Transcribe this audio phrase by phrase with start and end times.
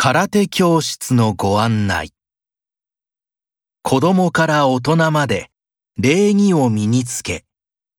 [0.00, 2.12] 空手教室のご案内。
[3.82, 5.50] 子供から大人まで
[5.98, 7.44] 礼儀を身につけ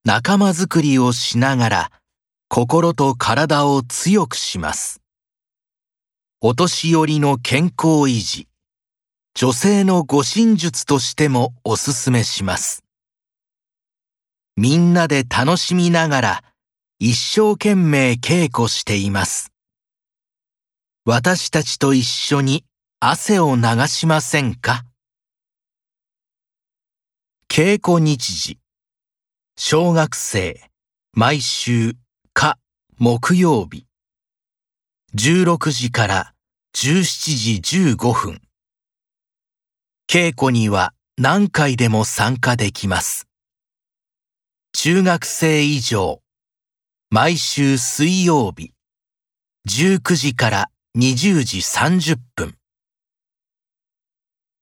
[0.05, 1.91] 仲間づくりをしながら
[2.47, 5.01] 心と体を強くします。
[6.39, 8.47] お年寄りの健康維持
[9.35, 12.85] 女性の護身術としてもおすすめします。
[14.55, 16.43] みんなで楽しみながら
[16.97, 19.48] 一生懸命稽古しています。
[21.05, 22.65] 私たちと一緒に
[22.99, 24.83] 汗を流しませんか？
[27.47, 28.59] 稽古日時
[29.57, 30.61] 小学生
[31.13, 31.93] 毎週
[32.33, 32.57] 火
[32.97, 33.85] 木曜日。
[35.15, 36.33] 16時から
[36.75, 38.41] 17時15分。
[40.07, 43.25] 稽古には何回でも参加できます。
[44.73, 46.21] 中学生以上
[47.09, 48.73] 毎週水曜日。
[49.67, 52.57] 19時から20時30分。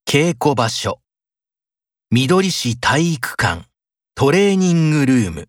[0.05, 1.01] 稽古場所。
[2.11, 3.65] 緑市体育館。
[4.13, 5.47] トレーニングルーム。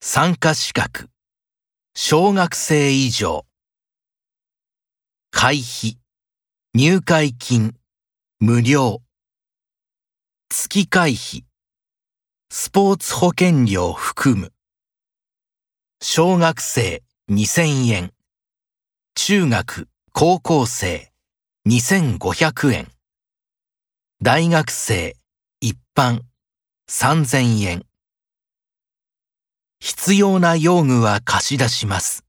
[0.00, 1.10] 参加資格。
[1.94, 3.46] 小学生以上。
[5.30, 6.00] 会費。
[6.74, 7.76] 入会金。
[8.40, 9.00] 無料。
[10.50, 11.44] 月会費。
[12.50, 14.52] スポーツ保険料含む。
[16.00, 18.12] 小学生2000円。
[19.24, 21.12] 中学、高校生、
[21.68, 22.88] 2500円。
[24.20, 25.14] 大学生、
[25.60, 26.22] 一般、
[26.90, 27.86] 3000円。
[29.78, 32.24] 必要な用具は貸し出します。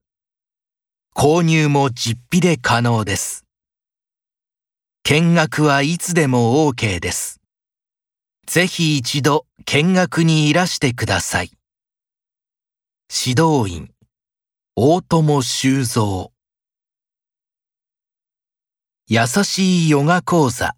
[1.16, 3.44] 購入も実費で可能です。
[5.02, 7.40] 見学はいつでも OK です。
[8.46, 11.50] ぜひ一度見学にいらしてください。
[13.10, 13.90] 指導員、
[14.76, 16.33] 大友修造
[19.06, 20.76] 優しいヨガ講座。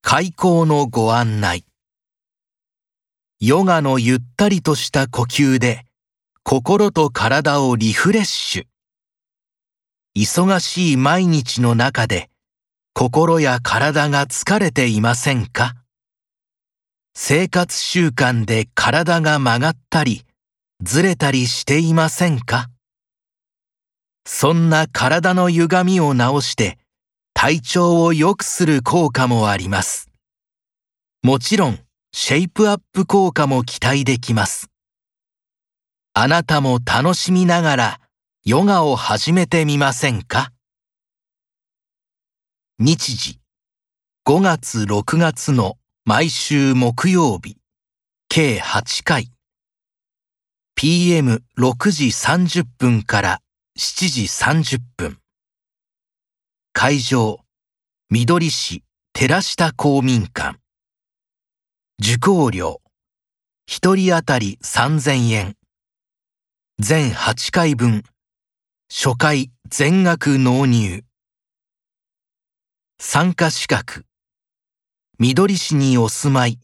[0.00, 1.66] 開講のご案内。
[3.38, 5.84] ヨガのゆったりとした呼吸で
[6.42, 8.64] 心と体をリフレッシュ。
[10.16, 12.30] 忙しい毎日の中で
[12.94, 15.74] 心や体が疲れていませんか？
[17.14, 20.24] 生活習慣で体が曲がったり
[20.82, 22.70] ずれたりしていませんか？
[24.24, 26.78] そんな体の歪みを直して
[27.40, 30.10] 体調を良くする効果もあります。
[31.22, 31.78] もちろん、
[32.12, 34.72] シェイプアップ効果も期待できます。
[36.14, 38.00] あなたも楽しみながら
[38.44, 40.50] ヨガを始めてみませんか？
[42.80, 43.38] 日時
[44.26, 47.56] 5月6月の毎週木曜日
[48.28, 49.30] 計8回
[50.76, 51.40] PM6
[51.92, 53.40] 時30分から
[53.78, 55.20] 7時30分
[56.80, 57.40] 会場、
[58.08, 60.60] 緑市寺下公民館。
[62.00, 62.80] 受講料、
[63.66, 65.56] 一人当たり3000円。
[66.78, 68.04] 全8回分、
[68.88, 71.02] 初回全額納入。
[73.00, 74.04] 参加資格、
[75.18, 76.60] 緑市にお住まい、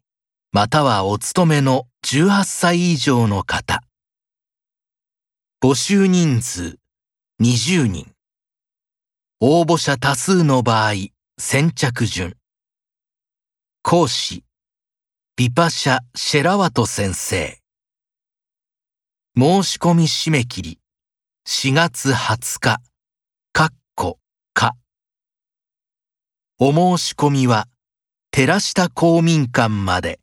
[0.53, 3.83] またはお勤めの18歳以上の方。
[5.61, 6.79] 募集人数
[7.41, 8.14] 20人。
[9.47, 10.93] 応募者多数の場合、
[11.39, 12.35] 先着順。
[13.83, 14.43] 講師、
[15.37, 17.61] ビパシャ・シェラワト先生。
[19.37, 20.81] 申し込み締め切り、
[21.47, 22.81] 4月20日、
[23.53, 24.19] かっこ、
[24.55, 24.77] か。
[26.59, 27.69] お申し込みは、
[28.31, 30.21] 寺下公民館まで。